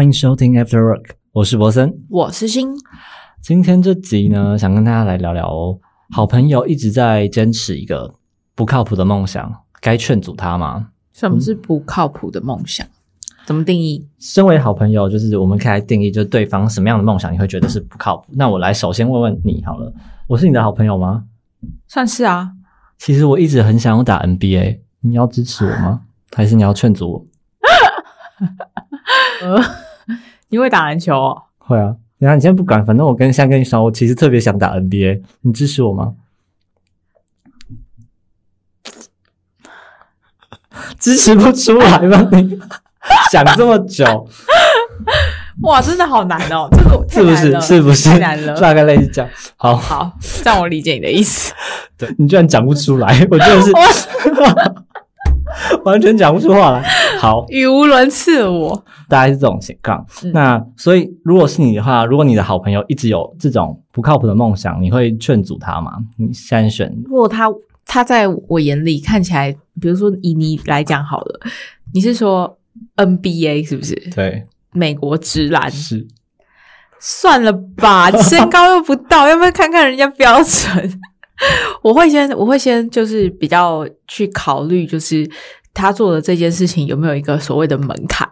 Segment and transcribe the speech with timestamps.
[0.00, 2.70] 欢迎收听 After Work，我是博森，我是新。
[3.42, 5.78] 今天这集呢，想跟大家来聊聊哦。
[6.10, 8.14] 好朋友一直在坚持一个
[8.54, 10.88] 不靠谱的梦想，该劝阻他吗？
[11.12, 12.86] 什么是不靠谱的梦想？
[13.44, 14.08] 怎么定义？
[14.18, 18.24] 身为好朋友，就是我们可以来定义，就是对方什么样的梦想你会觉得是不靠谱？
[18.30, 19.92] 那我来首先问问你好了，
[20.26, 21.24] 我是你的好朋友吗？
[21.86, 22.52] 算是啊。
[22.96, 26.00] 其实我一直很想要打 NBA，你要支持我吗？
[26.32, 27.26] 还是你要劝阻我？
[30.50, 31.42] 呃，你会打篮球哦？
[31.58, 31.94] 会啊。
[32.18, 36.12] 然后你先不管，反正我跟现在跟你说，我其实特别想打 NBA，你支持我吗？
[40.98, 42.28] 支持不出来吗？
[42.32, 42.58] 你
[43.32, 44.28] 想这么久，
[45.62, 46.68] 哇，真的好难哦！
[47.08, 47.66] 这个 是不是？
[47.66, 48.10] 是不是？
[48.10, 48.60] 太难了。
[48.60, 49.30] 大概类似这样。
[49.56, 50.12] 好好，
[50.44, 51.52] 让我理解你的意思。
[51.96, 53.72] 对你居然讲不出来，我真的是。
[55.84, 56.82] 完全讲不出话来，
[57.18, 58.46] 好，语无伦次。
[58.46, 60.04] 我大概是这种情况。
[60.32, 65.98] 那所以，如果是你的话，如果你的好朋友一直有这种不靠谱的梦想，你会劝阻他吗？
[66.16, 66.92] 你先选。
[67.06, 67.48] 如果他
[67.86, 71.40] 他在我眼里看起来，比如说以你来讲好了，
[71.92, 72.58] 你是说
[72.96, 73.94] NBA 是不是？
[74.14, 76.06] 对，美国直男是。
[77.02, 81.00] 算了吧，身高又不到， 要不要看看人家标准？
[81.80, 85.26] 我会先，我会先就是比较去考虑，就是
[85.80, 88.28] 他做的这件事情有没有一个所谓的门槛。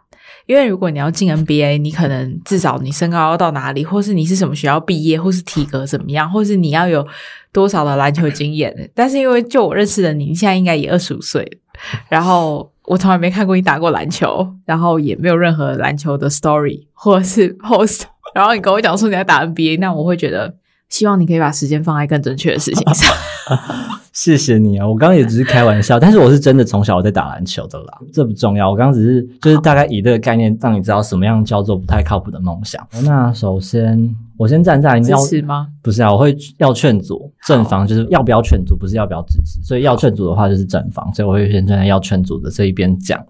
[0.46, 7.06] 因为如果你要进 NBA，你可能至少你身高要到哪里，或是你是什么学校毕业，或是体格怎么样，或是你要有
[7.52, 8.90] 多少的篮球经验。
[8.94, 11.60] 但是因为就我认识的你，你现在应该也二十五岁，
[12.08, 18.04] 然后我从来没看过你打过篮球，然后也没有任何篮球的 story 或者是 post，
[18.34, 20.54] 然后你跟我讲说你要打 NBA，那我会觉得。
[20.90, 23.14] 希望你可以把时间放在更正确的事情上。
[24.12, 24.86] 谢谢你啊！
[24.86, 28.68] 我刚刚也只是开玩笑，但是我是真的从小在打篮球的啦， 这不重要。
[28.68, 32.84] 我刚刚只是就是大概以这个概念让你知道什么样叫做不太靠谱的梦想。
[33.04, 35.68] 那首先我先站在支持吗？
[35.82, 39.62] 不是啊，我会要劝阻正方，就是要不要劝阻，不是要不要支持。
[39.62, 43.24] 所以要劝阻的话就是正方，所以我会先站在要劝阻的这一边讲。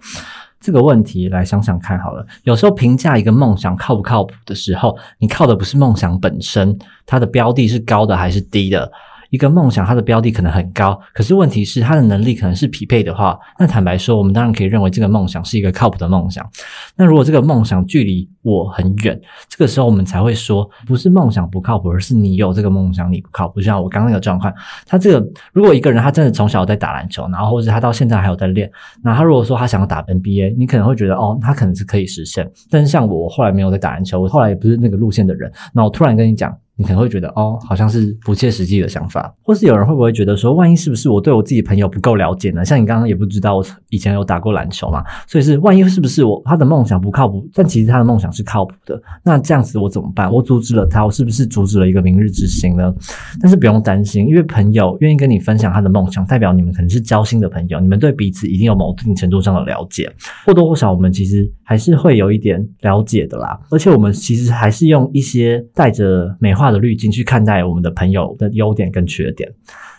[0.61, 8.91] 这个问题来想想看好了，有时候评价一个梦想靠不靠谱的时候，你靠的不是梦想本身，它的标的是高的还是低的。
[9.31, 16.49] 一个梦想，它的标的可能很高，可是问题是它的能力可能是匹配的话，那坦白说，我们当然可以认为这个梦想是一个靠谱的梦想。
[16.97, 23.61] 那如果这个梦想距离我很远，这个时候我们才会说，不是梦想不靠谱，而是你有这个梦想你不靠谱。
[23.61, 24.53] 就像我刚刚那个状况，
[24.87, 28.71] 他这个如果一个人他真的从小在打篮球，然后或者他到现在还有在练，
[29.03, 32.51] 那他如果说他想要打 NBA，你可能会觉得哦，他可能是可以实现。
[32.71, 36.57] 但是像我，我后来没有在打篮球，我后来也不是那个路线的人，那我突然跟你讲。
[36.79, 42.65] 你可能会觉得哦，好像是不切实际的想法，或是有人会不会觉得说，万一是不是我对我自己朋友不够了解呢？
[42.65, 50.33] 像你刚刚也不知道我以前有打过篮球嘛，所以是万一是不是我他的梦想不靠谱，但其实他的梦想是靠谱的，那这样子我怎么办？
[50.33, 52.95] 我阻止了他，我是不是阻止了一个明日之星呢？
[53.41, 60.09] 但是不用担心，因为朋友愿意跟你分享他的梦想，代表你们可能是交心的朋友，你们对彼此一定有某一定程度上的了解，
[60.47, 67.45] 或多或少我们其实还是会有一点了解的啦，而且我们其实还是用一些带着美化的滤镜去看。
[67.45, 69.51] 待我们的朋友的优点跟缺点，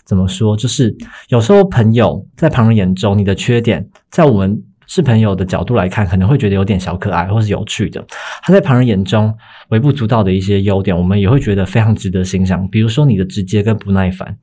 [0.04, 0.58] 怎么说？
[0.58, 0.96] 就是
[1.30, 8.04] 有时候朋友在旁人眼中，你的缺点，在我们是朋友的角度来看，可能会觉得有点小可爱或是有趣的。
[8.42, 9.34] 他在旁人眼中
[9.70, 12.68] 微不足道的一些优点，我们也会觉得非常值得欣赏。
[12.70, 14.38] 比如说你的直接跟不耐烦，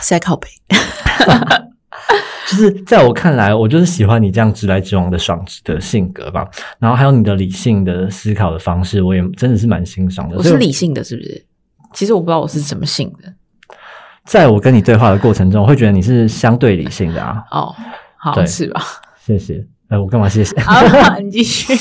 [0.00, 0.48] 塞靠背。
[2.50, 6.46] 就是在我看来，我就是喜欢你这样直来直往的爽直的性格吧。
[6.78, 10.36] 然后还有你的理性的思考的方式，我也真的是蛮欣赏的。
[10.36, 11.44] 我是理性的，是不是？
[11.92, 13.32] 其实我不知道我是什么性的，
[14.24, 17.44] 在我跟你对话的过程中，我会觉得你是相对理性的啊。
[17.50, 17.74] 哦，
[18.16, 18.82] 好是吧？
[19.24, 19.64] 谢谢。
[19.88, 20.58] 哎，我干嘛谢谢？
[20.60, 20.82] 好，
[21.20, 21.72] 你继续。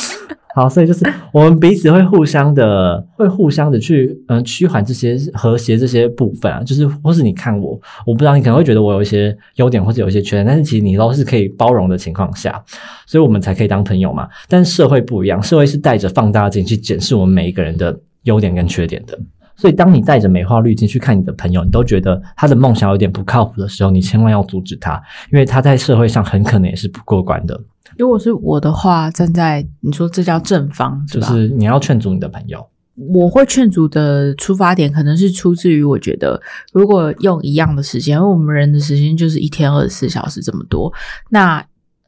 [0.55, 6.61] 好，所以就是我们彼此会互相的，会互相的去嗯趋缓这些和谐这些部分啊。
[6.63, 7.71] 就是或是你看我，
[8.05, 12.63] 我不知道你可能会觉得我有一些优点或者有一些缺点，但是其实你都是可以包容的情况下，
[13.07, 14.29] 所以我们才可以当朋友嘛。
[14.47, 19.17] 但社会不一样，社会是带着放大镜去检视我们每一个人的优点跟缺点的。
[19.55, 25.01] 所以，当你带着美化滤镜去看你的朋友，你都觉得他的梦想有点不靠谱的时候，你千万要阻止他，
[25.31, 27.59] 因为他在社会上很可能也是不过关的。
[27.97, 32.65] 如果是我的话，站在你说这叫正方，是就是你要劝阻你的朋友。
[32.95, 36.41] 我会劝阻的出发点，可能是出自于我觉得，
[36.73, 40.91] 如果用一样的时间，因为我们人的时间就是一天二十四小时这么多，
[41.29, 41.63] 那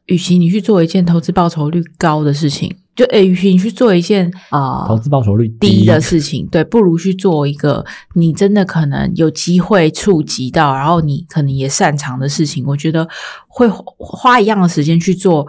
[0.06, 2.76] 与其你去做一件投资报酬率高的事情。
[2.96, 12.64] 就诶，与其你去做一件啊投资报酬率低的事情，对，不如去做一个你真的可能有机会触及到，然后你可能也擅长的事情。
[12.66, 13.08] 我觉得
[13.48, 15.46] 会花一样的时间去做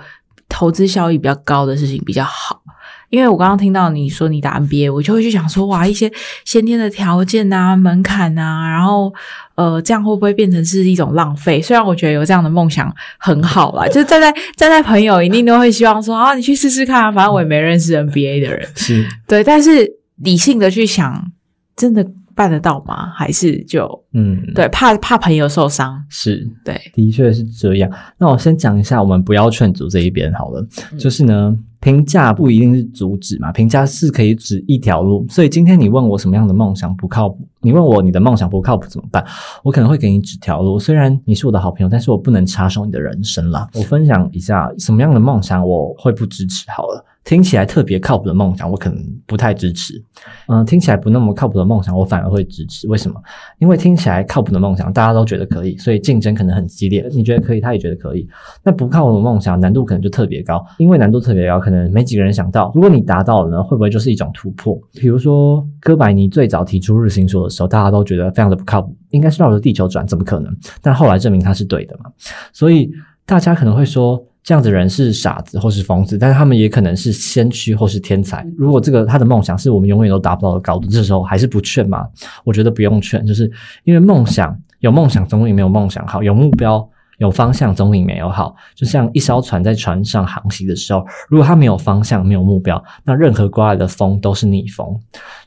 [0.49, 2.63] 投资效益比较高的事情比较好。
[3.11, 6.11] 因为我刚刚听到你说你打 NBA，我就会去想说，哇，一些
[6.45, 9.13] 先天的条件啊、门槛啊，然后
[9.55, 11.63] 呃，这样会不会变成是一种浪费？
[11.63, 21.31] 虽然我觉得有这样的梦想很好啦，就是站在站在朋友一定都会希望说啊，你去试试看啊，反正我也没认识 NBA 的人，是对，但是理性的去想，
[21.77, 23.11] 真的办得到吗？
[23.17, 27.91] 还是就嗯，对，怕怕朋友受伤，是对，的确是这样。
[28.19, 30.61] 那我先讲一下，我们不要劝阻这一边好了。
[30.93, 35.27] 嗯就是呢，评价不一定是阻止嘛，评价是可以指一条路。
[35.31, 39.25] 所以今天你问我什么样的梦想不靠谱，你问我你的梦想不靠谱怎么办，
[39.65, 40.79] 我可能会给你指条路。
[40.79, 43.67] 虽然你是我的好朋友，但是我不能插手你的人生啦。
[43.73, 47.03] 我分享一下什么样的梦想我会不支持好了。
[47.27, 50.01] 听起来特别靠谱的梦想，我可能不太支持。
[50.47, 52.87] 嗯、听起来不那么靠谱的梦想，我反而会支持。
[52.87, 53.21] 为什么？
[53.59, 57.05] 因为听起来靠谱的梦想，大家都觉得可以，所以竞争可能很激烈。
[57.11, 58.29] 你觉得可以，他也觉得可以。
[58.63, 62.71] 那不靠谱的梦想，难度可能就特别高，因为难度特别高，可能没几个人想到。
[62.77, 64.81] 如果你达到了呢，会不会就是一种突破？
[64.93, 70.57] 比如说，哥白尼最早提出日心说的时候，大家都觉得非常的不靠谱，应该是绕着地球转，怎么可能？
[70.81, 72.09] 但后来证明他是对的嘛。
[72.53, 72.89] 所以
[73.25, 74.25] 大家可能会说。
[74.47, 78.47] 这样子的人是傻子或是疯子，但是他们也可能是先驱或是天才。
[78.57, 82.07] 如果这个他的梦想是我们永远都达不到的高度，这时候还是不劝嘛？
[82.45, 83.51] 我觉得不用劝，就是
[83.83, 86.89] 因为梦想有梦想总比没有梦想好，有目标
[87.19, 88.55] 有方向总比没有好。
[88.77, 94.97] 就像一艘船在船上航行的时候，如果它没有方向、没有目标，那任何刮来的风都是逆风。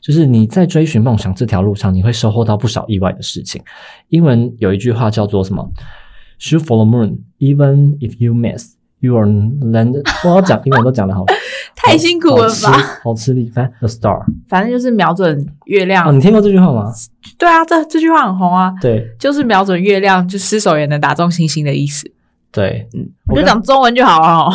[0.02, 3.62] 就是你在追寻梦想这条路上，你会收获到不少意外的事情。
[4.10, 5.66] 英文有一句话叫做什么
[6.38, 8.74] ？Shoot for the moon, even if you miss.
[9.00, 10.04] You are landed。
[10.24, 11.24] 我要讲英文都讲得好，
[11.74, 12.72] 太辛苦了吧？
[13.02, 14.22] 好吃力，反正 the star。
[14.48, 16.06] 反正就是瞄准月亮。
[16.06, 16.92] 哦，你听过这句话吗？
[17.38, 22.10] 对啊，这这句话很红啊，对就是瞄准月亮，就失手也能打中星星的意思。
[22.52, 24.52] 对，嗯，我就讲中文就好了哦。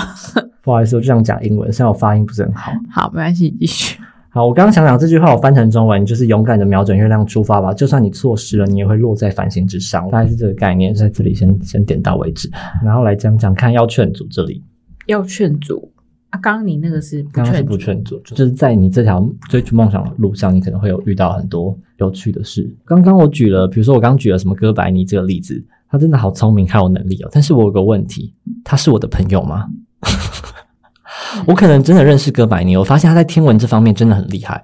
[0.62, 2.72] 不好意思，我就想讲英文，虽然我发音不是很好。
[2.92, 4.00] 好，没关系，继续。
[4.36, 12.52] 好，我刚刚想想这句话，我翻成中文就是勇敢的瞄准月亮出发吧，就算你错失了，你也会落在繁星之上，大概是这个概念，在这里先先点到为止，
[12.84, 14.62] 然后来讲讲看要劝阻这里。
[15.06, 15.90] 要劝阻
[16.32, 22.70] 啊，刚刚你那个是不刚刚是劝阻，不劝阻，就是在你这条追逐梦想的路上，你可能会有遇到很多有趣的事。
[22.84, 27.30] 刚刚我举了，比如说我刚刚举了什么哥白尼这个例子，他真的好聪明，还有能力哦。
[27.32, 28.34] 但是我有个问题，
[28.66, 29.66] 他是我的朋友吗？
[31.46, 34.64] 我可能真的认识哥白尼，我发现他在天文这方面真的很厉害，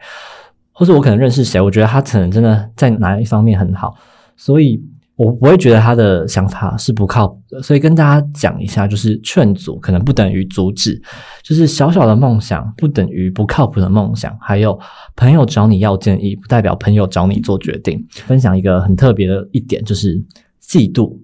[0.71, 3.95] 或者我可能认识谁，我觉得他可能真的在哪一方面很好，
[4.35, 4.81] 所以
[5.15, 7.61] 我不会觉得他的想法是不靠谱的。
[7.61, 10.99] 所以跟大家讲一下，就是劝阻可能不等于阻止，
[11.43, 14.79] 就是小小的梦想不等于不靠谱的梦想，还有
[15.15, 18.03] 朋友找你要建议，不代表朋友找你做决定。
[18.11, 20.15] 分享一个很特别的一点，就是
[20.63, 21.15] 嫉妒，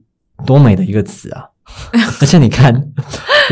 [0.46, 1.46] 多美的一个词啊！
[2.22, 2.92] 而且你看，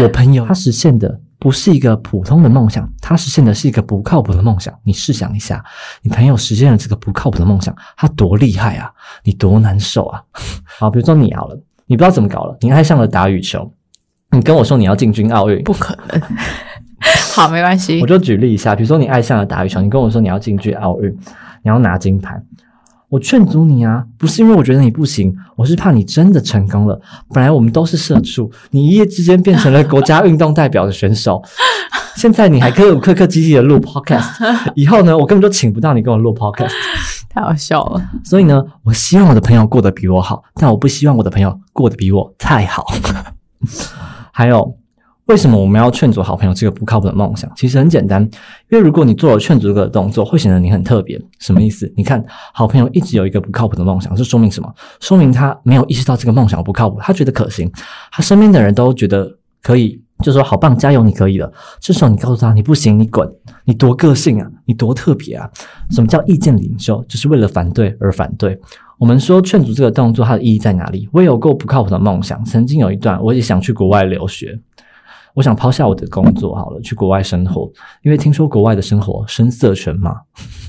[0.01, 4.73] 我朋友他实现的不是一个普通的梦想，他实现的是一个不靠谱的梦想。
[4.83, 5.63] 你试想一下，
[6.01, 8.91] 你朋友实现了这个不靠谱的梦想，他多厉害啊！
[9.23, 10.21] 你多难受啊！
[10.79, 13.71] 好，比如说你好了，你不知道怎么搞了，你爱上了打羽球，
[14.31, 16.21] 你跟我说你要进军奥运，不可能。
[17.35, 18.07] 好，没关系我。
[18.07, 21.11] 就举例一下，比如说你爱上了打羽球，你跟我说你要进军奥运，
[21.61, 22.41] 你要拿金牌，
[23.09, 26.99] 我劝阻你啊，不是因为我觉得你不行，我是怕你真的成功了。
[27.33, 31.41] 本来我们都是社畜，你一夜之间变成了国家运动代表的选手，
[32.15, 36.73] 现在你还刻苦刻刻积极的录 podcast，以后呢，我根本就请不到你跟我录 podcast。
[37.29, 38.01] 太好笑了。
[38.23, 42.85] 所以呢，我希望我的朋友过得比我好，但我不希望我的朋友过得比我太好。
[44.31, 44.77] 还有，
[45.27, 47.51] 为什么我们要劝阻好朋友这个不靠谱的梦想？
[47.55, 48.21] 其实很简单，
[48.69, 51.19] 因为如果你做了劝阻这个动作，会显得你很特别。
[51.39, 51.91] 什么意思？
[51.97, 54.71] 你看，好朋友一直有一个不靠谱的梦想，这说明什么？
[54.99, 57.71] 说明他没有意识到这个梦想不靠谱，他觉得可行，
[58.11, 60.01] 他身边的人都觉得可以。
[60.23, 61.51] 就说好棒，加油，你可以的。
[61.81, 63.29] 这时候你告诉他你不行，你滚，
[63.65, 65.49] 你多个性啊，你多特别啊。
[65.91, 67.03] 什么叫意见领袖？
[67.05, 68.57] 就是为了反对而反对。
[68.97, 71.09] 我们说劝阻这个动作，它的意义在哪里？
[71.11, 74.57] 我有过不靠谱的梦想，曾经有一段我也想去国外留学，
[75.35, 80.15] 我想抛下我的工作好了，去国外生活，因为听说国外的生活声色犬马。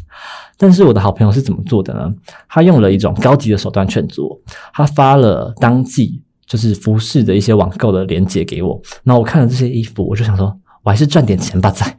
[0.59, 2.13] 但是我的好朋友是怎么做的呢？
[2.49, 4.41] 他用了一种高级的手段劝阻我，
[4.75, 11.97] 他发了当季就是服饰的一些网购的链接给我，然后我看了这些衣服，我就想说，我还是赚点钱吧，在。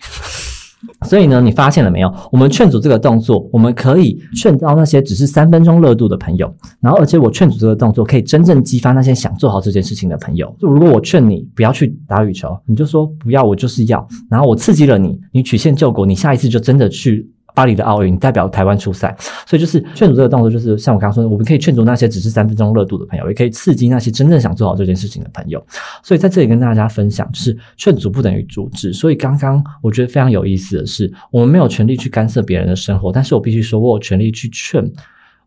[1.07, 2.13] 所以呢，你发现了没有？
[2.31, 10.55] 我们劝阻这个动作，我们可以劝到那些只是三分钟热度的朋友，然后而且我劝阻这个动作可以真正激发那些想做好这件事情的朋友。
[10.59, 17.27] 就如果我劝你不要去打羽球，你就说不要，我就是要，然后我刺激了你，你曲线救国，你下一次就真的去
[17.57, 19.15] 巴黎的奥运，代表台湾出赛，
[19.47, 25.59] 所以就是劝阻这个动作，就是像我刚刚说的，我们可以劝阻那些只是三分钟热度的朋友，也可以刺激那些真正想做好这件事情的朋友。
[26.03, 28.93] 所以在这里跟大家分享，就是劝阻不等于阻止。
[28.93, 34.87] 所以刚刚我觉得非常有意思的是，我们没有权利去干涉别人的生活，但是我必须说，我有权利去劝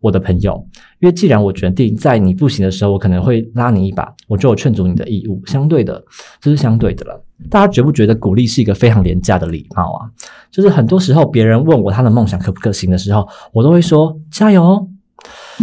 [0.00, 0.66] 我的朋友，
[0.98, 5.42] 因为既然我决定在你不行的时候，我可能会拉你一把，我就有劝阻你的义务。
[5.46, 6.02] 相对的，
[6.40, 7.22] 这是相对的了。
[7.48, 10.08] 大家觉不觉得鼓励是一个非常廉价的礼貌啊？
[10.50, 14.88] 就是很多时候别人问我他的梦想可不可行的时候，我都会说加油哦。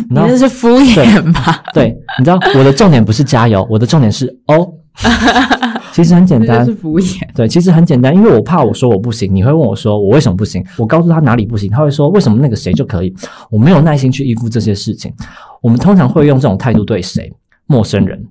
[0.10, 1.64] 你这是敷衍吧？
[1.74, 4.74] 对，你知道我的重点不是加油，我的重点是哦。
[5.98, 7.28] 其实很简单，是敷衍。
[7.34, 10.64] 对，其实很简单，因为我怕我说我不行，你会问我说我为什么不行？
[10.78, 13.12] 我告诉他哪里不行，他会说为什么那个谁就可以？
[13.50, 15.12] 我没有耐心去依附这些事情。
[15.60, 17.34] 我们通常会用这种态度对谁？
[17.66, 18.24] 陌生人。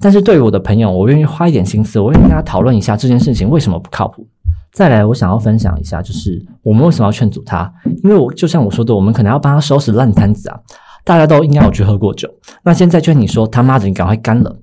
[0.00, 4.26] 但是对于我的朋友，我愿意花一点心思，我愿意跟他讨论一下这件事情为什么不靠谱。
[4.72, 7.72] 再来，我想要分享一下，就是我们为什么要劝阻他？
[8.02, 10.58] 因为我就像我说的，我们可能要帮他收拾烂摊子啊。
[11.04, 12.28] 大家都应该有去喝过酒，
[12.64, 14.56] 那现在劝你说他妈的，你赶快干了。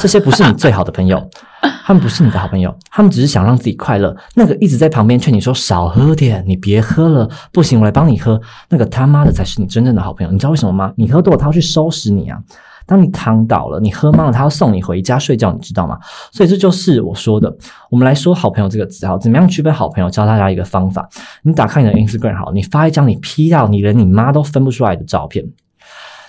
[0.00, 1.16] 这些不是你最好的朋友，
[1.84, 4.14] 他们不是你的好朋友，他们只是想让自己快乐。
[4.34, 8.40] 那个一直在旁边劝你说少喝点，你别喝了，不行，我来帮你喝。
[8.68, 10.32] 那个他妈的才是你真正的好朋友。
[10.32, 10.92] 你知道为什么吗？
[10.96, 12.38] 你喝多了，他要去收拾你啊。
[12.84, 15.96] 当你躺倒了，你喝懵了，他要送你回家睡觉，你知道吗？
[16.32, 17.54] 所以这就是我说的。
[17.90, 20.10] 我们来说好朋友这个词，好，怎么样区分好朋友？
[20.10, 21.08] 教大家一个方法。
[21.42, 25.44] 你打开你的 Instagram，好，你发一张你 P 到你连你妈都分不出来的照片。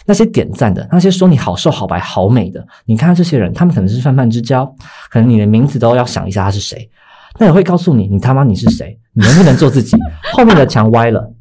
[0.06, 4.66] 那些点赞的，那些说你好瘦、好白、好美的，你看这些人，他们可能是泛泛之交，
[5.10, 6.90] 可能你的名字都要想一下他是谁。
[7.40, 9.00] 那也会告诉你，你他妈你是谁？
[9.14, 9.98] 你能不能做自己？
[10.34, 11.34] 后面的墙歪了，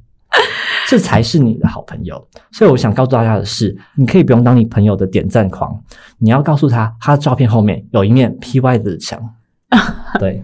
[0.89, 2.27] 这才是你的好朋友。
[2.51, 5.79] 所以我想告诉大家的是，你可以不用当你朋友的点赞狂，
[6.19, 9.21] 你要告诉他，他的照片后面有一面 P Y 的墙。
[10.19, 10.43] 对，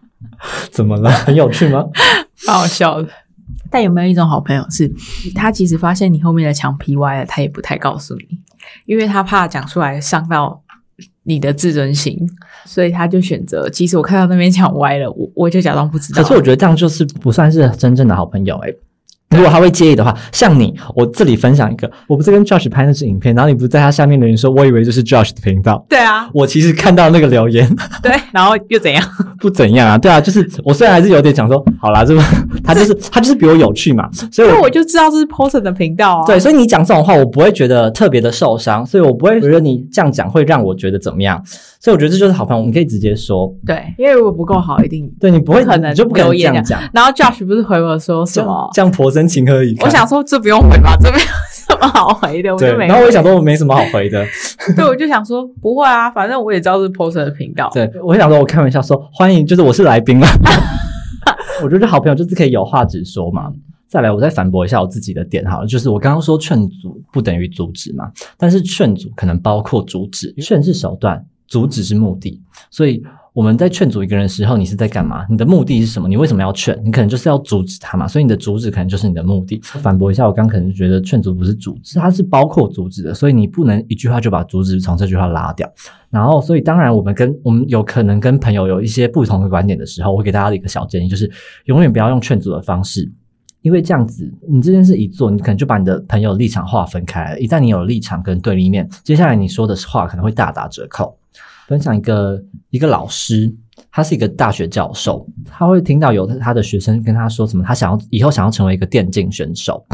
[0.70, 1.10] 怎么了？
[1.10, 1.84] 很有趣吗？
[2.46, 3.08] 蛮好笑的。
[3.70, 4.90] 但有没有一种好朋友，是
[5.34, 8.38] 他即使发现你后面的墙劈歪了，他也不太告诉你，
[8.84, 10.60] 因为他怕讲出来伤到
[11.22, 12.18] 你的自尊心，
[12.64, 16.22] 所以他就选择，即使我看到那边墙歪了，我我就假装不知道。
[16.22, 18.76] 可是我觉得这样就是不算是真正的好朋友诶
[19.36, 25.84] 如果他会介意的话，像你，我这里分享一个，我不是跟 Josh 拍那支影片，然后你不是在他下面留言说，我以为这是 Josh 的频道。
[25.88, 27.68] 对啊，我其实看到那个留言，
[28.02, 29.02] 对，然后又怎样？
[29.38, 32.20] 不怎样啊，对啊，就是我虽然还是有点想说，好啦，这个
[32.64, 36.26] 他就是他就是比我有趣嘛，所以我就知道这是 Post 的频道啊。
[36.26, 41.40] 对，所以你讲这种话，我不会觉得特别的受伤，所以我不会觉得你这样讲会让我觉得怎么样。
[41.82, 43.50] 所以我觉得这就是好朋友，我们可以直接说。
[43.64, 46.78] 对，因为如果不够好，一定对你不会可能就不可能这样讲。
[46.92, 48.68] 然后 Josh 不是回我说什么？
[48.74, 49.86] 这样婆生情何以堪？
[49.86, 52.52] 我想说这不用回吧，这没有什么好回的。
[52.52, 52.86] 我就没。
[52.86, 54.22] 然后我也想说，我没什么好回的。
[54.76, 57.70] 对，我就想说不会啊，反正我也知道是 Post 的频道。
[57.72, 60.26] 对，我想说，我开玩笑说欢迎，就是我是来宾嘛。
[61.64, 63.50] 我觉得好朋友就是可以有话直说嘛。
[63.88, 71.24] 再来，我再反驳一下我自己的点哈，就是我刚刚说劝阻不等于阻止嘛，但是劝阻可能包括阻止，劝是手段。
[71.50, 72.40] 阻止是目的，
[72.70, 73.02] 所以
[73.32, 75.26] 我们在劝阻一个人的时候，你是在干嘛？
[75.28, 76.08] 你的目的是什么？
[76.08, 76.80] 你为什么要劝？
[76.84, 79.60] 你可能就是要阻止他嘛，所以你的阻止可能就是你的目的。
[79.64, 85.68] 反驳一下，我刚可能觉得劝阻不是阻止，它是包括阻止的，所以你不能一句话就把阻止从这句话拉掉。
[86.08, 91.28] 然后，所以当然，我们跟我们有可能跟朋友有一些不同的观点的时候，我给大家的一个小建议就是，
[91.64, 93.10] 永远不要用劝阻的方式，
[93.62, 97.40] 因为这样子，你这件事一做，你可能就把你的朋友立场划分开了。
[97.40, 101.16] 一旦你有立场跟对立面，接下来你说的话可能会大打折扣。
[101.70, 103.48] 分享一个一个老师，
[103.92, 109.86] 他是一个大学教授，他会听到有他的学生跟他说什么，他想要以后想要成为一个电竞选手，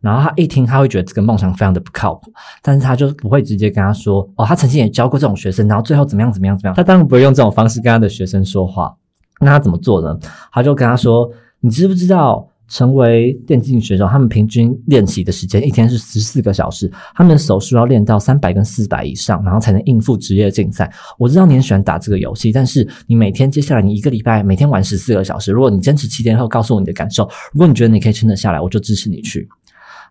[0.00, 8.94] 然后他一听他会觉得这个梦想非常的不靠谱，但是他就不会直接跟他说，哦，他曾经也教过这种学生，然后最后怎么样怎么样怎么样，他当然不会用这种方式跟他的学生说话，
[9.40, 10.16] 那他怎么做呢？
[10.52, 12.48] 他就跟他说，你知不知道？
[12.68, 20.90] 成为电竞选手，他们平均练习的时间一天是十四个小时，他们手速要练到三百跟四百以上，然后才能应付职业竞赛。
[21.18, 29.48] 我知道你很喜欢打这个游戏，但是你每天接下来你一个礼拜每天玩十四个小时，如果你坚持七天后告诉我你的感受，如果你觉得你可以撑得下来，我就支持你去。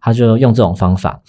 [0.01, 1.21] 他就用这种方法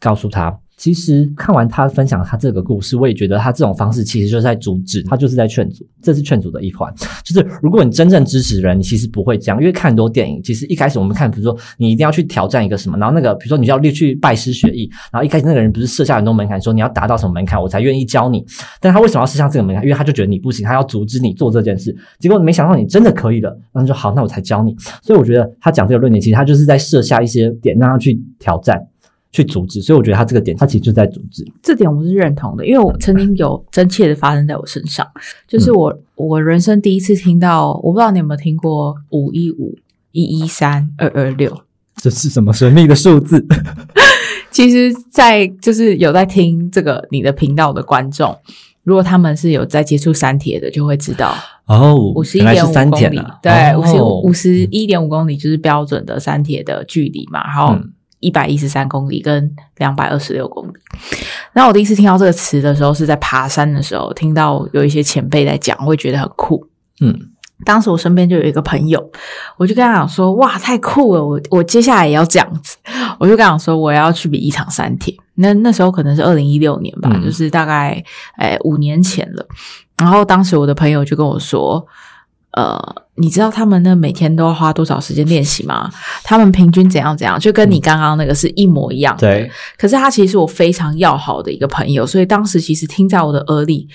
[0.00, 0.58] 告诉他。
[0.76, 6.92] 其实看完他分享他这个故事，我也觉得他这种方式其实就是在阻止，他就是在劝阻，这是劝阻的一环。
[7.24, 18.44] 就是如果你真正支持人，你其实不会这样，因为看很多电影，其实一开始我们看，比如说你一定要去挑战一个什么，然后那个比如说你要去拜师学艺，然后一开始那个人不是设下很多门槛，说你要达到什么门槛我才愿意教你，
[18.78, 19.82] 但他为什么要设下这个门槛？
[19.82, 21.96] 因为他就觉得你不行，他要阻止你做这件事。
[22.18, 24.76] 结果没想到你真的可以了，那就好，那我才教你。
[25.02, 28.78] 所以我觉得他讲这个论点，其实他就是在设下一些点让他去挑战。
[29.32, 31.46] 去阻止，所以我觉得他这个点，他其实就在阻止。
[31.62, 35.06] 这点我是认同的，因为我曾经有真切的发生在我身上，
[35.48, 39.78] 就是我我人生第一次听到，我不知道你有没有听过五一五。
[40.12, 41.54] 一一三二二六。
[41.96, 43.46] 这是什么神秘的数字？
[44.50, 48.34] 其实，在就是有在听这个你的频道的观众，
[48.82, 51.34] 如果他们是有在接触三铁的，就会知道
[51.66, 60.72] 哦，五十一点五公里，啊对，五十哦五十一点五公里就是标准的三铁的距离嘛，然后嗯一百一十三公里跟两百二十六公里。
[61.52, 66.66] 那我第一次听到这个词的时候，是在爬山的时候，听到有一些前辈在讲，我会觉得很酷。
[67.00, 67.14] 嗯，
[67.64, 69.10] 当时我身边就有一个朋友，
[69.56, 71.24] 我就跟他讲说：“哇，太酷了！
[71.24, 72.76] 我我接下来也要这样子。”
[73.18, 78.02] 我就跟他讲说：“我要去比一场三铁。”那那时候可能是二零一六年吧，嗯就是大概
[78.38, 79.46] 诶五年前了。
[79.98, 81.86] 然后当时我的朋友就跟我说
[82.56, 85.90] ：“呃，你知道他们那每天都要花多少时间练习吗？
[86.24, 93.86] 他们平均怎样怎样，就跟你刚刚那个是一模一样。”对，可是他其实是我非常要好的一个朋友，所以当时其实听在我的耳里，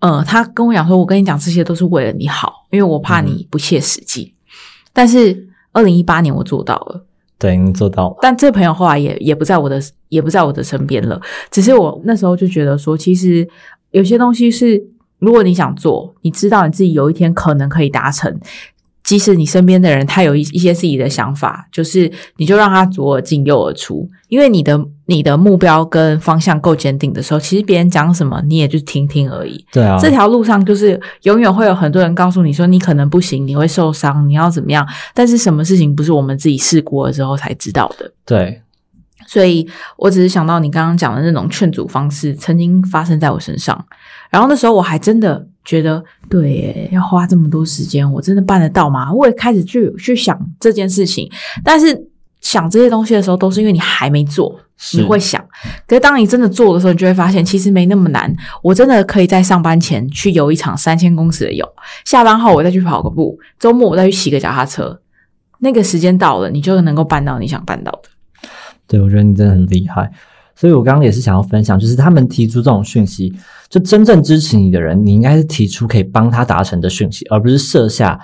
[0.00, 4.34] 呃，他跟我讲说，我跟你讲这些都是为了你好，因为我怕你不切实际。
[4.92, 7.06] 但是二零一八年我做到了，
[7.38, 8.16] 对你做到了。
[8.20, 9.80] 但这朋友后来也也不在我的
[10.10, 11.18] 也不在我的身边了。
[11.50, 13.48] 只是我那时候就觉得说，其实
[13.92, 14.80] 有些东西是，
[15.24, 18.38] 如果你想做，你知道你自己有一天可能可以达成。
[19.02, 29.62] 即使你身边的人他有一一些自己的想法，就是你就让他左耳进右耳出，因为你的你的目标跟方向够坚定的时候，其实别人讲什么你也就听听而已。
[29.70, 34.88] 对啊，这条路上就是永远会有很多人告诉你说你可能不行，你会受伤，你要怎么样？
[35.12, 38.10] 但是什么事情不是我们自己试过了之后才知道的？
[38.24, 38.62] 对，
[39.34, 43.84] 所以我只是想到你刚刚讲的那种劝阻方式，曾经发生在我身上。
[44.30, 46.00] 然后那时候我还真的觉得，
[46.30, 49.12] 对耶，要花这么多时间，我真的办得到吗？
[49.12, 51.28] 我也开始去去想这件事情，
[51.64, 52.00] 但是
[52.40, 54.56] 想这些东西的时候，都是因为你还没做，
[54.92, 55.44] 你会想。
[55.88, 58.32] 可是当你真的做的时候，你就会发现其实没那么难。
[58.62, 61.68] 我真的可以在上班前去游一场三千公尺的泳，
[62.04, 65.00] 下班后我再去跑个步，周末我再去骑个脚踏车。
[65.58, 68.10] 那个时间到了，你就能够办到你想办到的。
[68.94, 70.08] 对，我觉得你真的很厉害。
[70.54, 73.34] 所以我刚刚也是想要分享，就是他们提出这种讯息，
[73.68, 78.20] 就真正支持你的人，你应该是提出可以帮他达成的讯息，而不是设下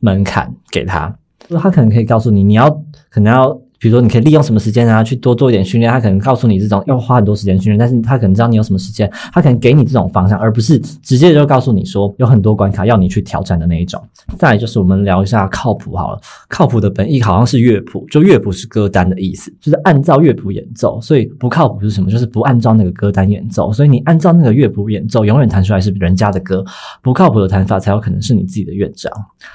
[0.00, 1.14] 门槛给他。
[1.46, 2.70] 就他可能可以告诉你，你要
[3.10, 5.92] 可能要，比如说你可以利用什么时间啊，去多做一点训练。
[5.92, 14.02] 他可能告诉你这种要花很多时间训练，但是他可能知道你有什么时间，他可能给你这种方向，而不是直接就告诉你说有很多关卡要你去挑战的那一种。
[14.38, 20.98] 再来就是我们聊一下靠谱好了，靠谱的本意好像是乐谱，就乐谱是歌单的意思，就是按照乐谱演奏。
[21.02, 22.10] 所以不靠谱是什么？
[22.10, 23.70] 就是不按照那个歌单演奏。
[23.70, 26.64] 所以你按照那个乐谱演奏，永远弹出来是人家的歌。
[27.02, 29.12] 不靠谱的弹法才有可能是你自己的乐章。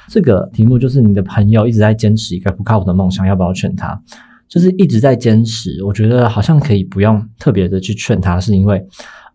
[0.08, 4.00] 这个题目就是你的朋友一直在坚持一个不靠谱的梦想，要不要劝他？
[4.50, 8.84] 就是一直在坚持，我觉得好像可以不用特别的去劝他，是因为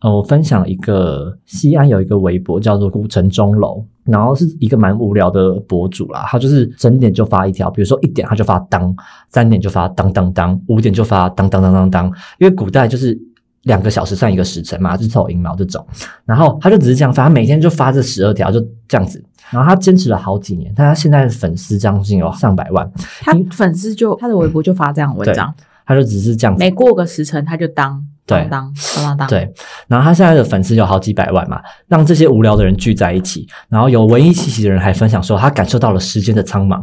[0.00, 8.94] 呃，我分享一个西安有一个微博叫做古城钟楼，然后是一个蛮无聊的博主啦，他就是整点就发一条，比如说一点他就发当，
[9.31, 12.07] 三点就发当当当，五点就发当当当当当，
[12.38, 13.18] 因为古代就是。
[13.64, 15.87] 两个小时算一个时辰嘛，日头、寅卯这种，
[16.24, 19.22] 然后他就只是这样发，他每天就发这十二条，就这样子。
[19.50, 25.55] 然后他坚持了好几年，但他现在的粉丝将近有上百万，他粉丝就他的微博就发这样的文章，
[25.87, 26.59] 他就只是这样子。
[26.59, 28.48] 每过个时辰他就当对。
[28.50, 29.53] 当当当当当，对，
[29.87, 36.83] 然后他现在的粉丝有好几百万嘛，让这些无聊的人聚在一起，然后有文艺气息的人还分享说他感受到了时间的苍茫，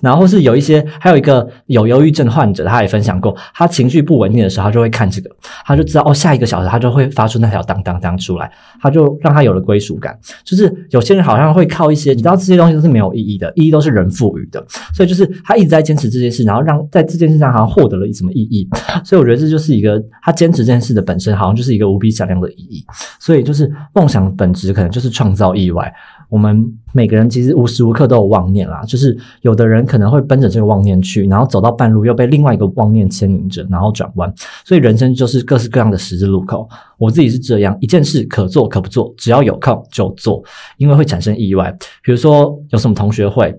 [0.00, 5.30] 然后是有一些还有一个有忧郁症患者，他也分享过，他情绪不稳定的时候，他就会看这个，
[5.64, 10.18] 他就知道哦，下一个小时他就会发出那条当当当出来，他就让他有了归属感。
[10.44, 18.68] 就是有些人好像会靠一些，你知道这些东西都是没有意义的，意义都是人赋予的，所以就是他一直在坚持这件事，然后让在这件事上好像获得了一什么意义，
[19.04, 22.84] 所以我觉得这就是一个他坚持这件事的本身，好像就是一个无比响亮的意义。
[23.18, 25.92] 所以就是梦想的本质可能就是创造意外。
[26.30, 26.64] 我们
[26.94, 34.32] 每个人其实无时无刻都有妄念啦，就是有的人可能会奔着这个妄念去，然后走到半路又被另外一个妄念牵引着，然后转弯。
[34.64, 36.66] 所以人生就是各式各样的十字路口。
[36.96, 40.42] 我自己是这样，一件事可做可不做，只要有空就做，
[40.78, 41.70] 因为会产生意外。
[42.02, 43.54] 比如说有什么同学会。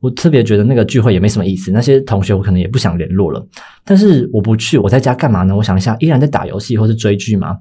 [0.00, 3.40] 我特别觉得那个聚会也没什么意思，那些同学我可能也不想联络了。
[3.84, 5.54] 但是我不去，我在家干嘛呢？
[5.54, 7.56] 我想一下，依然在打游戏或是追剧吗？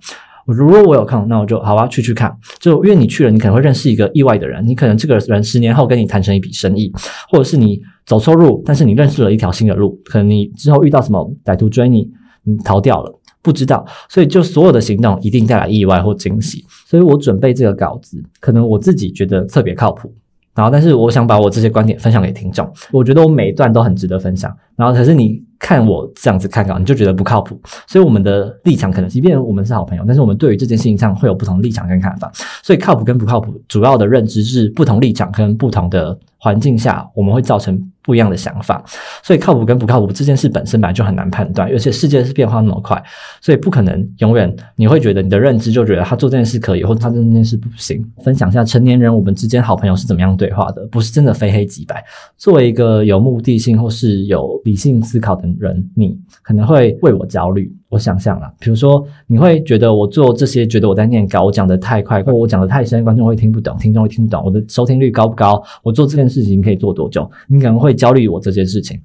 [0.46, 2.36] 我如果我有空，那我就好啊，去去看。
[2.60, 6.92] 就因为你去了，你可能会认识一个意外的人，你可能这个人十年后跟你谈成一笔生意，
[7.30, 12.10] 或者是你走错路，但是你认识了一条新的路，可能你之后遇到什么歹徒追你，
[12.44, 13.86] 你逃掉了，不知道。
[14.10, 16.66] 所以就所有的行动一定带来意外或惊喜。
[16.86, 20.14] 所以我准备这个稿子，可能我自己觉得特别靠谱。
[20.54, 22.70] 然后，但是我想把我这些观点分享给听众。
[22.92, 24.54] 我觉得我每一段都很值得分享。
[24.76, 27.58] 然后，可是你看我这样子看稿，你就觉得不靠谱。
[27.88, 32.32] 所以我们的立场可能，即便我们是好朋友，但是我们对于这件事情上会有不同立场跟看法。
[32.64, 38.84] 所以靠谱跟不靠谱，主要的认知是不同立场跟不同的环境下，我们会造成不一样的想法。
[39.22, 43.02] 所以靠谱跟不靠谱这件事本身本来就很难判断，而且世界是变化那么快，
[43.42, 48.04] 所以不可能永远你会觉得你的认知就觉得他做这件事可以，或者他做这件事不行。
[48.24, 52.04] 分享一下成年人我们之间好朋友是怎么样对话的，不是真的非黑即白。
[52.38, 57.72] 作为一个有目的性或是有理性思考的人，你可能会为我焦虑。
[57.92, 65.62] 我想象了，比如说你会觉得我做这些，觉得我在念稿，我讲的太快，或我讲的太深，观众会听不懂，听众会听不懂，我的收听率高不高？
[65.84, 67.30] 我做这件事情可以做多久？
[67.50, 68.98] 你可能会焦虑我这件事情，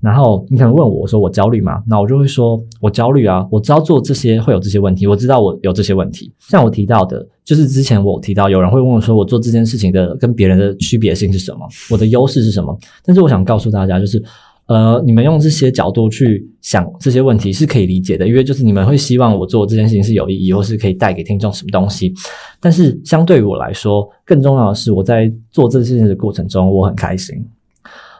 [0.00, 1.80] 然后你可能问我，我说我焦虑吗？
[1.86, 6.32] 那我就会说我焦虑啊，我知道做这些会有这些问题，我知道我有这些问题。
[6.40, 11.60] 像我提到的，就是之前我提到有人会问我说，我做这件事情的跟别人的区别性是什么？
[11.88, 12.76] 我的优势是什么？
[13.04, 14.20] 但是我想告诉大家，就是。
[14.66, 22.14] 呃，你们用这些角度去想这些问题是可以理解的，因为就是你们会希望我做这件事情是有意义，或是可以带给听众什么东西。
[22.60, 27.44] 但是相对于我来说，更重要的是我在做这件事情的过程中，我很开心。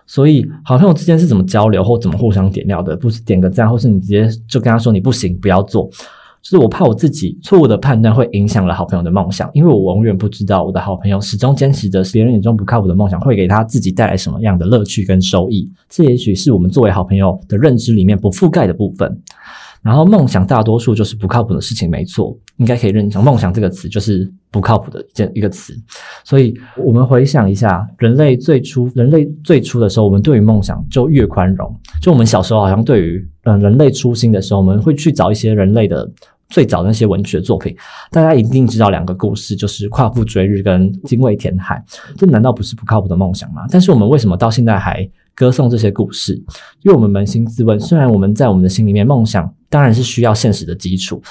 [0.04, 5.88] 所以好朋友之间是怎么交流或怎么互相点料的，不是点个赞，或是你直接就跟他说你不行，不要做。
[6.42, 15.70] 是我怕我自己错误的判断会影响了好朋友的梦想，因为我永远不知道我的好朋友始终坚持着别人眼中不靠谱的梦想会给他自己带来什么样的乐趣跟收益。
[15.88, 19.22] 这也许是我们作为好朋友的认知里面不覆盖的部分。
[19.82, 25.74] 然后梦想大多数就是不靠谱的事情，没错，应该可以认成梦想这个词就是不靠谱的一件一个词。
[26.24, 31.74] 所以我们回想一下，人类最初人类最初的时候，我们对于梦想就越宽容。
[32.00, 36.10] 就我们小时候好像对于嗯人类初心的时候，我们会去找一些人类的。
[36.48, 37.74] 最早那些文学作品，
[38.10, 41.82] 大家一定知道两个故事，就是夸父追日跟精卫填海。
[42.14, 43.62] 这难道不是不靠谱的梦想吗？
[43.70, 46.34] 但是我们为什么到现在还歌颂这些故事？
[46.82, 51.22] 因为我们扪心自问，虽然我们在我们的心里面，梦想当然是需要现实的基础，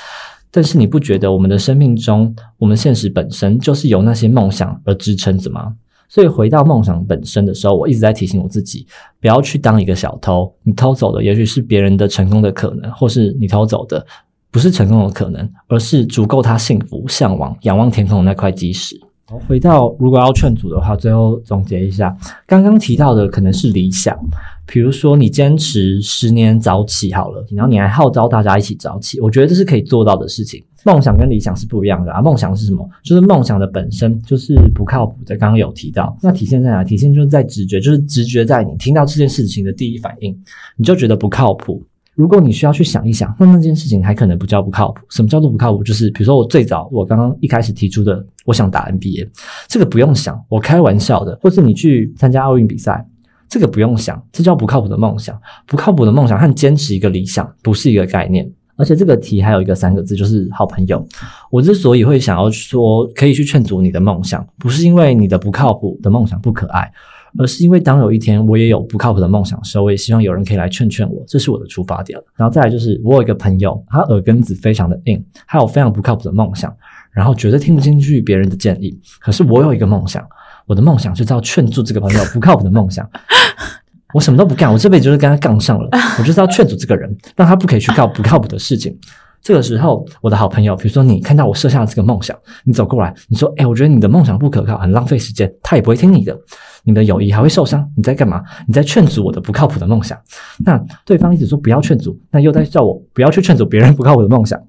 [0.49, 5.75] 但是你不觉得我们的生命中，我们现实本身就是由那些梦想而支撑着吗？
[6.09, 8.85] 所以回到梦想本身的时候，我一直在提醒我自己，
[9.19, 10.53] 不要去当一个小偷。
[10.63, 14.05] 你偷走的也许是别人的成功的可能，或是你偷走的。
[14.53, 18.99] 不是成功的可能，而是足够他幸福、向往、仰望天空的那块基石。
[19.39, 22.15] 回到如果要劝阻的话，最后总结一下，
[22.45, 24.17] 刚刚提到的可能是理想，
[24.65, 30.63] 比如说你坚持十年早起好了，然后你还号召大家一起早起，我觉得这是可以做到的事情。
[30.83, 32.89] 梦想跟理想是不一样的啊，梦想是什么？
[33.03, 35.37] 就是梦想的本身就是不靠谱的。
[35.37, 36.83] 刚刚有提到，那体现在哪？
[36.83, 40.35] 体现就是在直觉，就是直觉在你听到这件事情的第一反应，
[40.75, 41.83] 你就觉得不靠谱。
[42.21, 45.01] 如果你需要去想一想，那那件事情还可能不叫不靠谱。
[45.09, 45.83] 什么叫做不靠谱？
[45.83, 49.27] 就是比如说我最早我刚刚一开始提出的，我想打 NBA，
[49.67, 51.35] 这个不用想，我开玩笑的。
[51.41, 53.03] 或是你去参加奥运比赛，
[53.49, 55.35] 这个不用想，这叫不靠谱的梦想。
[55.65, 58.47] 不靠谱的梦想和坚持一个理想不是一个概念。
[58.75, 61.03] 而且这个题还有一个三个字，就是好朋友。
[61.49, 66.91] 我之所以会想要说可以去劝阻你的梦想，不是因为你的不靠谱的梦想不可爱。
[67.37, 72.19] 而是因为当有一天我也有不靠谱的梦想的时候，我也希望有人可以来劝劝我，这是我的出发点。
[72.35, 76.75] 然后再来就是我有一个朋友，他耳根子非常的硬，他有非常不靠谱的梦想，
[77.11, 78.99] 然后绝对听不进去别人的建议。
[79.19, 80.25] 可是我有一个梦想，
[80.65, 83.09] 我的梦想就是要劝住这个朋友不靠谱的梦想。
[84.13, 85.89] 我什么都不干，我这辈子就是跟他杠上了。
[86.19, 88.93] 我就是要劝阻这个人，让他不可以去搞不靠谱的事情。
[89.41, 96.37] 这个时候，我的好朋友，比如说你看到我设下这个梦想，你走过来，你说：“哎，我觉得你的梦想不可靠，很浪费时间。”他也不会听你的。
[96.83, 97.87] 你的友谊还会受伤？
[97.95, 98.41] 你在干嘛？
[98.67, 100.17] 你在劝阻我的不靠谱的梦想。
[100.65, 104.59] 那对方一直说不要劝阻，那又在叫我不要去劝阻别人不靠谱的梦想。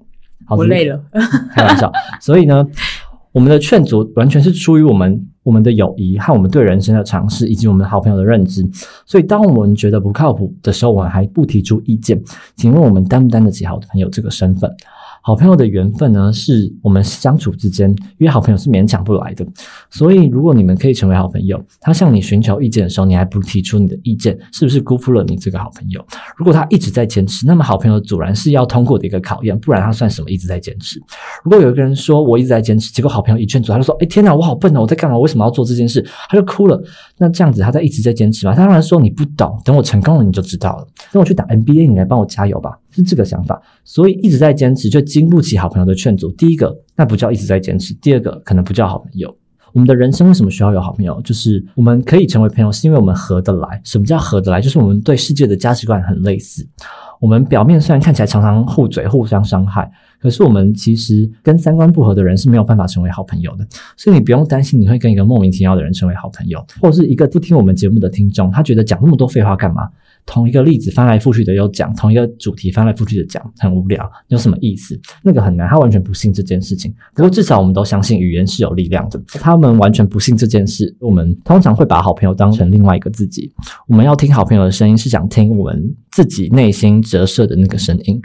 [0.49, 1.01] 我累了，
[1.55, 1.91] 开玩笑。
[2.19, 2.65] 所以呢，
[3.31, 8.63] 我们的劝阻完全是出于我们我们的友谊和我们对人生的尝试，以及我们好朋友的认知。
[9.05, 12.21] 所以，当我们觉得不靠谱的时候，我们还不提出意见。
[12.55, 14.69] 请问我们担不担得起好朋友这个身份？
[15.25, 19.47] 好朋友的缘分呢，是我们相处之间，因为好朋友是勉强不来的。
[19.89, 26.05] 所以，如果你们可以成为好朋友，他向你寻求意见的时候，你还不提出你的意见，是不是辜负了你这个好朋友？
[26.35, 31.01] 如果他一直在坚持，那么好朋友阻然是要通过的一个考验，不然他算什么一直在坚持？
[31.41, 35.17] 如果有一个人说我一直在坚持，结果好朋友一劝阻，他就说：“哎，天哪，我好笨哦，我在干嘛？
[35.17, 36.77] 为什么要做这件事？”他就哭了。
[37.17, 38.53] 那这样子，他在一直在坚持吗？
[38.53, 40.87] 他当然说你不懂，等我成功了你就知道了。
[41.13, 42.77] 等我去打 NBA，你来帮我加油吧。
[42.93, 46.31] 是这个想法，所以一直在坚持，就经不起好朋友的劝阻。
[46.33, 49.35] 第一个，那不叫一直在坚持；第二个，可能不叫好朋友。
[49.73, 51.19] 我们的人生为什么需要有好朋友？
[51.21, 53.81] 就是我们可以成为朋友，是因为我们合得来。
[53.83, 54.61] 什么叫合得来？
[54.61, 56.67] 就是我们对世界的价值观很类似。
[57.19, 59.91] 我们表面虽然看起来常常互嘴、互相伤害。
[60.19, 69.89] 可是我们其实跟三观不合的人是没有办法成为好朋友的，所以你不用担心你会跟一个莫名其妙的人成为好朋友，或者是一个不听我们节目的听众，他觉得讲那么多废话干嘛？
[70.25, 74.99] 同一个例子翻来覆去的又讲，同一个主题翻来覆去的讲，很无聊，有什么意思？
[75.21, 76.93] 那个很难，他完全不信这件事情。
[77.13, 79.21] 不过至少我们都相信语言是有力量的。
[79.27, 80.95] 他们完全不信这件事。
[80.99, 83.51] 我们通常会把好朋友当成另外一个自己。
[83.87, 88.21] 我们要听好朋友的声音，是想听我们自己内心折射的那个声音。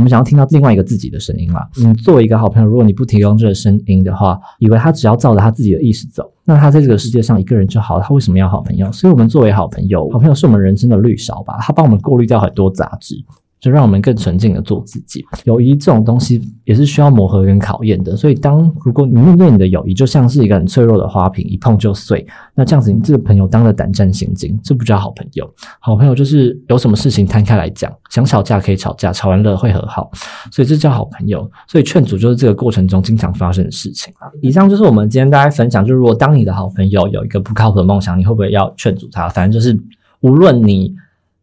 [0.00, 1.68] 我们想要听到另外一个自己的声音啦。
[1.76, 8.02] 你作为一个好朋友，如果你不提供这个声音的话，以为他只要照着他自己的意识走，那他在这个世界上一个人就好了。
[8.02, 8.90] 他为什么要好朋友？
[8.92, 13.14] 所以，我们作为好朋友，好朋友是我们人生的绿勺吧，他帮我们过滤掉很多杂质。
[13.60, 15.24] 就让我们更纯净的做自己。
[15.44, 18.16] 友谊这种东西也是需要磨合跟考验的。
[18.16, 25.48] 所以，当如果你面对你的友谊就像是一个很脆弱的花瓶，一碰就碎，那这样子你这个朋友当了胆战心惊，这不叫好朋友。
[25.78, 30.10] 好朋友就是有什么事情摊开来讲，想吵架可以吵架，吵完了会和好，
[30.50, 31.48] 所以这叫好朋友。
[31.68, 39.28] 所以劝阻就是这个过程中经常发生的事情以上就是我们今天大家分享，就是如果当你的好朋友有一个不靠谱的梦想，你会不会要劝阻他？
[39.28, 39.78] 反正就是
[40.20, 40.94] 无论你。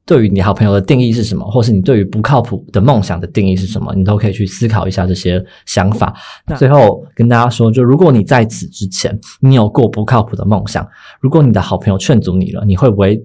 [0.08, 6.16] 对于你好朋友的定义是什么，或是你对于不靠谱的梦想的定义是什么，你都可以去思考一下这些想法。
[6.46, 10.88] 那最后跟大家说，就如果你在此之前你有过不靠谱的梦想，
[11.20, 13.22] 如果你的好朋友劝阻你了，你会不会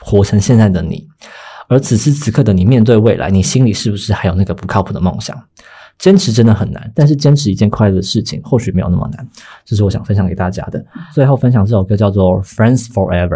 [0.00, 1.06] 活成现在的你？
[1.68, 5.40] 而此时此刻的你面对未来，你心里是不是还有那个不靠谱的梦想？
[6.00, 9.24] 坚持真的很难，但是坚持一件快乐的事情或许没有那么难。
[9.64, 10.84] 这是我想分享给大家的。
[11.14, 13.28] 最后分享这首歌叫做《Friends Forever》。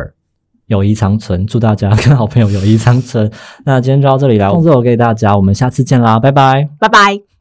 [0.69, 3.31] 友谊长存，祝大家跟好朋友友谊长存。
[3.65, 7.38] 那今天就到这里了，工作我给大家，我们下次见啦，拜拜，拜拜。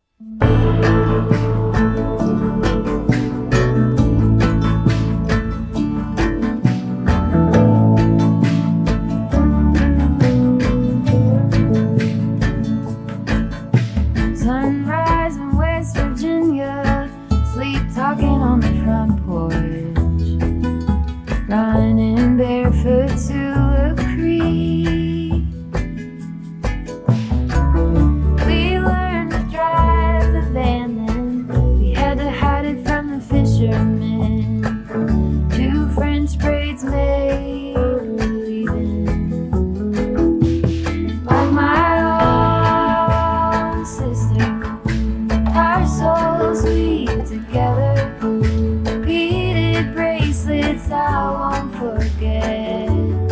[52.67, 53.26] é.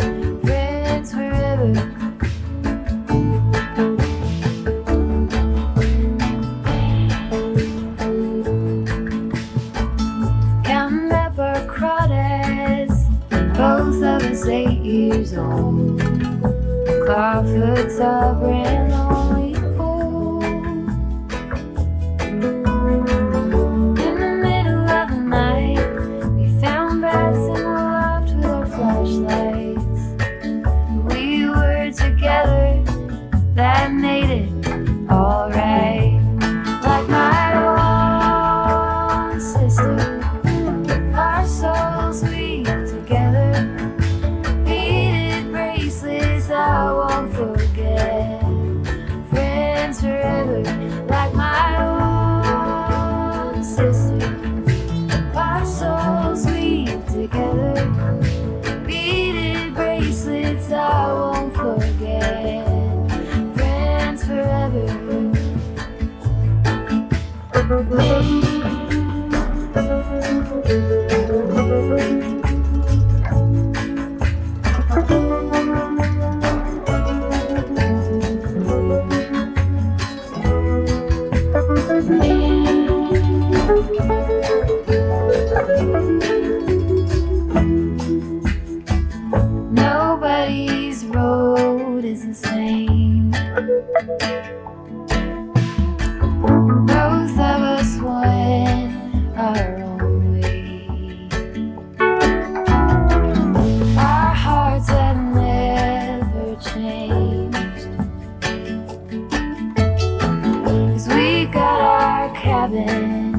[112.66, 113.35] having.